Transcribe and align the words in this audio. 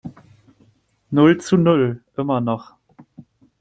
Null 1.11 1.37
zu 1.39 1.57
null, 1.57 2.03
immer 2.17 2.41
noch. 2.41 2.73